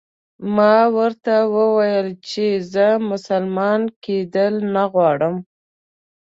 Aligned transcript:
ما 0.55 0.77
ورته 0.97 1.35
وویل 1.55 2.07
چې 2.29 2.45
زه 2.73 2.85
مسلمان 3.11 3.81
کېدل 4.03 4.53
نه 4.73 4.83
غواړم. 4.91 5.35